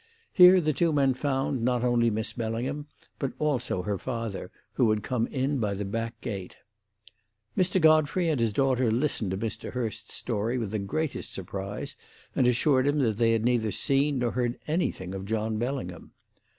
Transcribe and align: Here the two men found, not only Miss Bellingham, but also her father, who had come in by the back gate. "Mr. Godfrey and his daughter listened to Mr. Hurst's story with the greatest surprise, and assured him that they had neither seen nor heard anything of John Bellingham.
Here 0.33 0.59
the 0.59 0.73
two 0.73 0.91
men 0.91 1.13
found, 1.13 1.61
not 1.61 1.83
only 1.83 2.09
Miss 2.09 2.33
Bellingham, 2.33 2.87
but 3.19 3.33
also 3.37 3.83
her 3.83 3.99
father, 3.99 4.49
who 4.73 4.89
had 4.89 5.03
come 5.03 5.27
in 5.27 5.59
by 5.59 5.75
the 5.75 5.85
back 5.85 6.19
gate. 6.21 6.57
"Mr. 7.55 7.79
Godfrey 7.79 8.27
and 8.27 8.39
his 8.39 8.51
daughter 8.51 8.89
listened 8.89 9.29
to 9.29 9.37
Mr. 9.37 9.73
Hurst's 9.73 10.15
story 10.15 10.57
with 10.57 10.71
the 10.71 10.79
greatest 10.79 11.35
surprise, 11.35 11.95
and 12.35 12.47
assured 12.47 12.87
him 12.87 12.97
that 12.97 13.17
they 13.17 13.33
had 13.33 13.45
neither 13.45 13.71
seen 13.71 14.17
nor 14.17 14.31
heard 14.31 14.57
anything 14.67 15.13
of 15.13 15.27
John 15.27 15.59
Bellingham. 15.59 16.13